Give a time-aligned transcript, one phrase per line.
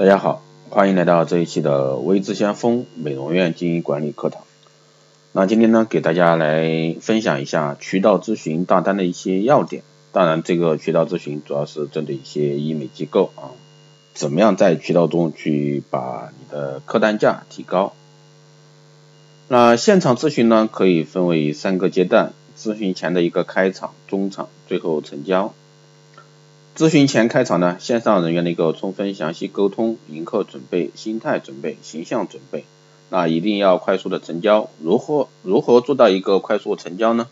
[0.00, 4.44] 大家好，欢迎来到这一期的微知先锋美容院经营管理课堂。
[5.32, 9.82] 那今天呢，给大家来分享一下渠道咨询大单的一些要点。
[10.10, 13.52] 当然，这个渠道咨询主要是针对一些医美机构啊，
[14.14, 17.92] 怎么样在渠道中去把你的客单价提高？
[19.48, 25.52] 那现场咨询呢，可以分为三个阶段：咨询前的一个开场、中场，最后成交。
[26.76, 32.64] 咨询前开场呢，线上人员的一个充分详细沟通，迎客准备、心态准备、形象准备，
[33.10, 34.70] 那一定要快速的成交。
[34.80, 37.28] 如何如何做到一个快速成交呢？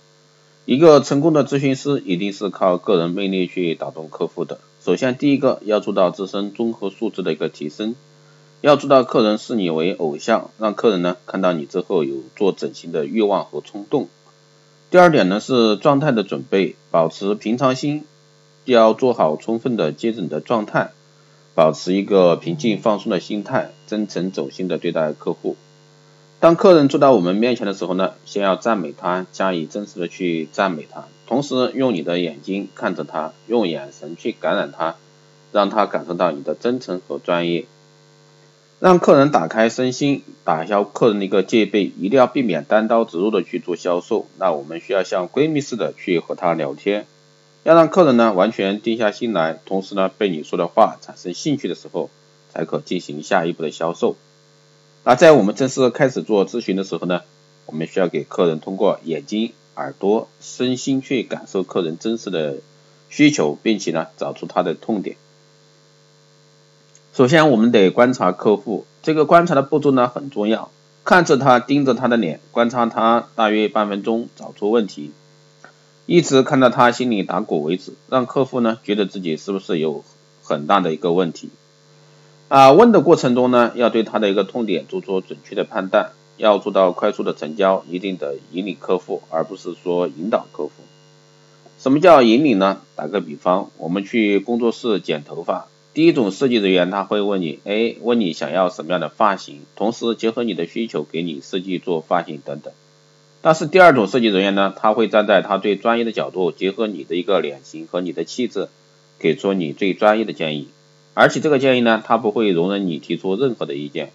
[0.67, 4.59] 一个成功的咨询师一定是靠个人魅力去打动客户的。
[4.85, 7.95] 首先，第一个要做到自身综合素质的一个提升，
[8.61, 14.09] 要做到客人视你为偶像，让客人呢看到你之后有做整形的欲望和冲动。
[14.91, 18.05] 第二点呢是状态的准备，保持平常心。
[18.73, 20.91] 要做好充分的接诊的状态，
[21.55, 25.57] 保持一个平静放松的心态，真诚走心的对待客户。
[26.41, 34.95] 当客人坐到我们面前的时候呢，先要赞美他，加以真实的去赞美他，同时用你的眼睛看着他，用眼神去感染他，
[35.51, 37.65] 让他感受到你的真诚和专业，
[38.79, 44.27] 让客人打开身心，打消客人的一个戒备，一定要避免单刀直入的去做销售。
[44.39, 47.07] 那我们需要像闺蜜似的去和他聊天。
[47.69, 52.09] 要让客人呢完全定下心来，同时呢被你说的话产生兴趣的时候，
[52.49, 54.17] 才可进行下一步的销售。
[55.05, 57.21] 那在我们正式开始做咨询的时候呢，
[57.67, 62.57] 我们需要给客人通过眼睛、耳朵、身心去感受客人真实的
[63.11, 65.19] 需求，并且呢找出他的痛点。
[67.13, 70.71] 首先我们得观察客户，这个观察的步骤呢很重要，
[71.05, 75.13] 看着他，盯着他的脸，观察他大约半分钟，找出问题。
[76.11, 80.03] 一直看到他心里打鼓为止，让客户呢觉得自己是不是有
[80.43, 81.51] 很大的一个问题
[82.49, 82.73] 啊？
[82.73, 90.71] 问的过程中呢，要对他的一个痛点做出准确的判断，要做到快速的成交，一定得引领客户，而不是说引导客户。
[91.79, 92.81] 什么叫引领呢？
[92.97, 102.73] 打个比方，我们去工作室剪头发，第一种设计人员他会问你，哎，问你想要什么样的发型，同时结合你的需求给你设计做发型等等。
[103.41, 108.69] 但是第二种设计人员呢，他会站在他最专业的角度，结合你的一个脸型和你的气质，
[109.19, 110.69] 给出你最专业的建议。
[111.15, 114.13] 而且这个建议呢，他不会容忍你提出任何的意见，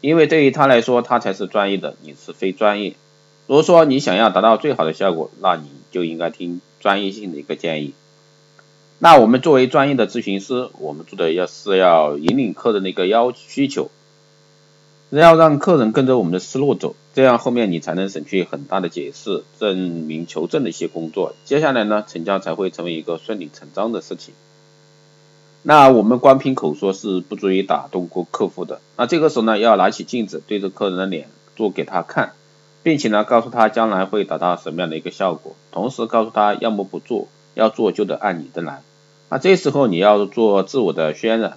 [0.00, 2.94] 因为对于他来说，他才是专业的，你是非专业。
[3.46, 7.94] 如果说你想要达到最好的效果，那你就应该听专业性的一个建议。
[8.98, 13.90] 那我们作为专业的咨询师，我们做的要是要引领客人的一个要需求。
[15.16, 21.34] 要让客人跟着我们的思路走，这样后面你才能省去很大的解释、证明求证的一些工作。
[21.46, 24.34] 接下来呢，成交才会成为一个顺理成章的事情。
[25.62, 28.80] 那我们光凭口说是不足以打动过客户的。
[28.98, 32.34] 那这个时候呢，要拿起镜子对着客人的脸做给他看，
[32.82, 38.82] 并且呢，告诉他将来会达到什么样的一个效果，同时告诉他要么不做，要做就得按你的来。
[39.30, 41.56] 那这时候你要做自我的渲染，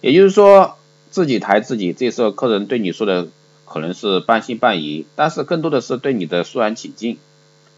[0.00, 0.74] 也就是说。
[1.12, 3.28] 自己抬自己，这时候客人对你说的
[3.66, 7.18] 可能是半信半疑，但是更多的是对你的肃然起敬。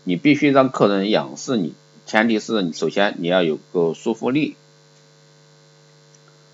[0.05, 1.75] 你必须让客人仰视你，
[2.06, 4.55] 前提是你首先你要有个说服力。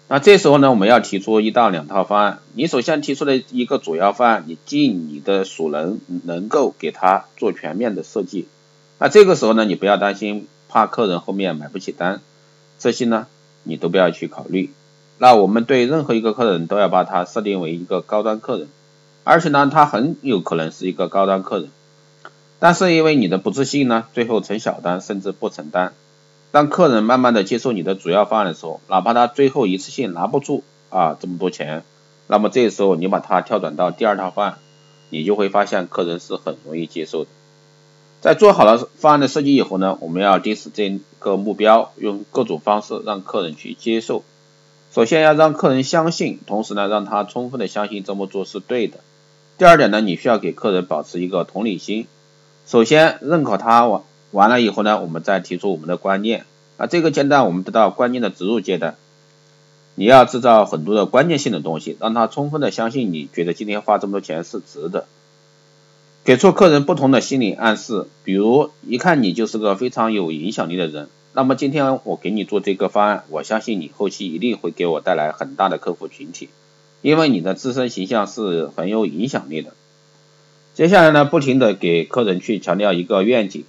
[0.08, 2.38] 那这时候呢，我们要提出一到两套方案。
[2.54, 8.48] 你首先提出的一个主要方案，你尽你的所能能够给他做全面的设计。
[8.98, 12.20] 那这个时候呢，你不要担心怕客人后面买不起单，
[12.78, 13.26] 这些呢
[13.64, 14.70] 你都不要去考虑。
[15.22, 18.68] 那我们对任何一个客人都要把他设定为一个高端客人，
[19.22, 21.68] 而且呢，他很有可能是一个高端客人，
[22.58, 25.92] 但是因为你的不自信呢，最后成小单甚至不成单。
[26.52, 31.84] 当客人慢慢的接受你的主要方案的时候，哪怕他最后一次性拿不住啊这么多钱，
[32.26, 34.58] 那么这时候你把他跳转到第二套方案，
[35.10, 37.30] 你就会发现客人是很容易接受的。
[38.22, 44.24] 在做好了方案的设计以后呢，我们要定死这个目标，用各种方式让客人去接受。
[44.92, 48.98] 首先要让客人相信，同时呢，让他充分的相信这么做是对的。
[49.56, 52.06] 第二点呢，你需要给客人保持一个同理心。
[52.66, 54.02] 首先认可他完
[54.32, 56.44] 完了以后呢，我们再提出我们的观念。
[56.76, 58.96] 啊，这个阶段我们得到观念的植入阶段，
[59.94, 65.06] 你要制造很多的关键性的东西，让他充分的相信你觉得今天花这么多钱是值的。
[66.24, 71.08] 给出客人不同的心理暗示，比如一看你就是个非常有影响力的人。
[71.32, 76.48] 那么今天我给你做这个方案，我相信你后期一定会给我带来很大的客户群体，
[77.02, 79.72] 因为你的自身形象是很有影响力的。
[80.74, 83.64] 接下来呢，不停的给客人去强调一个愿景，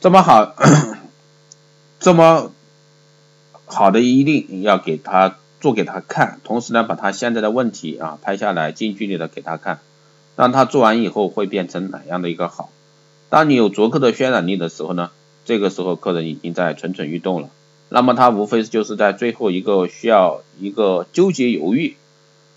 [0.00, 0.54] 这么好，
[2.00, 2.50] 这么
[3.66, 9.80] 好的一定要给他做给他看，同时呢把他现在的问题啊拍下来，近距离的给他看，
[10.36, 12.70] 让他做完以后会变成哪样的一个好。
[13.28, 15.10] 当你有足够的渲染力的时候呢，
[15.44, 17.50] 这个时候客人已经在蠢蠢欲动了。
[17.90, 21.96] 那么他无非就是在最后一个需要一个纠结犹豫。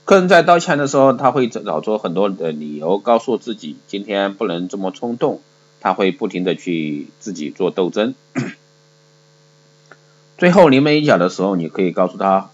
[0.05, 5.41] 客人在道歉的时候，他会找出很多的理由，告诉自己今天不能这么冲动，
[5.81, 8.15] 他会不停的去自己做斗争。
[10.37, 12.49] 最后临门一脚的时候，你可以告诉他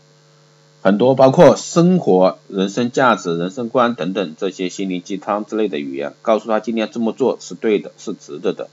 [0.82, 8.68] 很多包括生活、人生价值、人生观等等这些心灵鸡汤之类的语言，告诉他今天这么做是对的，是值得的。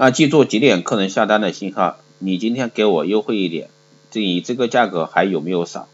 [0.00, 3.68] 那记住几点客人下单的信号：你今天给我优惠一点，
[4.12, 5.88] 这你这个价格还有没有少？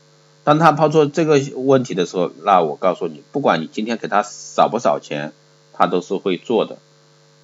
[0.45, 5.33] 当他抛出这个问题的时候，那我告诉你，不管你今天给他少不少钱，
[5.73, 6.77] 他都是会做的。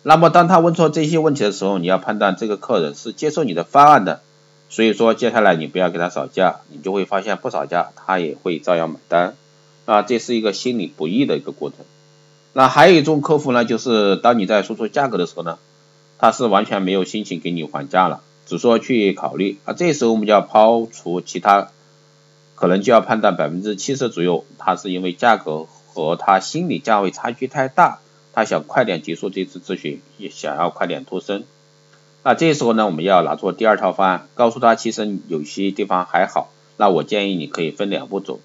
[0.03, 4.21] 那么当他问出这些问题的时候，你要判断这个客人是接受你的方案的。
[4.69, 9.35] 所以说，接下来你不要给他少价，你就会发现不少价他也会照样买单
[9.87, 11.79] 啊，这是一个心理不易的一个过程。
[12.53, 15.59] 那还有一种客户呢，就是当你在说出价格的时候呢，
[16.20, 21.70] 他是完全没有心情给你还价了，只说去考虑啊，这时候我们就要抛除其他，
[22.55, 28.00] 可能就要判断百分之七十左右，他是因为价格和他心理价位差距太大，
[28.34, 31.44] 他想快点结束这次咨询，也想要快点脱身。
[32.22, 36.50] 那这时候呢，我们要拿出第二套方案，告诉他其实有些地方还好。
[36.76, 38.40] 那我建议你可以分两步走，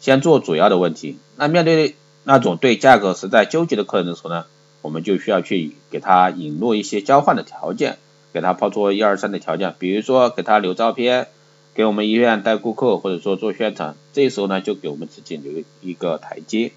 [0.00, 1.18] 先做主要的问题。
[1.36, 4.46] 那面对那种对价格实在纠结的客人的时候呢，
[4.82, 7.98] 我们就需要去给他引入一些交换的条件，
[8.32, 11.28] 给他抛出一二三的条件，比如说给他留照片，
[11.74, 13.94] 给我们医院带顾客，或者说做宣传。
[14.12, 16.72] 这时候呢，就给我们自己留一个台阶。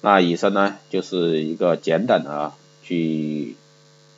[0.00, 3.56] 那以上呢，就是一个简短的去。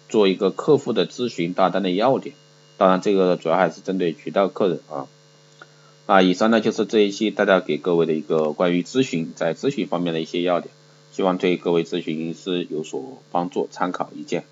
[0.09, 2.35] 做一个客户的咨询大单的要点，
[2.76, 5.06] 当然这个主要还是针对渠道客人啊。
[6.06, 10.70] 那以上呢就是这一期大家给各位的一个关于咨询在咨询方面的一些要点，
[11.12, 14.44] 希望对各位咨询师有所帮助，参考意见。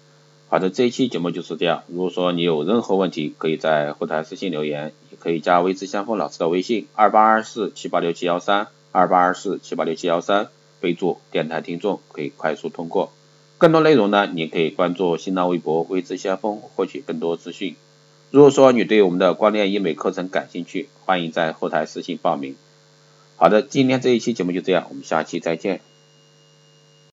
[0.49, 1.85] 好的，这一期节目就是这样。
[1.87, 10.49] 如果说你有任何问题，可以在后台私信留言，也可以加微知相锋老师的微信二八二四七八六七幺三二八二四七八六七幺三，
[10.81, 13.13] 备注电台听众，可以快速通过。
[13.59, 17.77] 更多内容呢，你可以关注新浪微博“微知先锋”获取更多资讯。
[18.33, 22.57] 如果说你对我们的光电医美课程感兴趣，欢迎在后台私信报名。
[23.37, 25.81] 好的，今天这一期节目就这样，我们下期再见。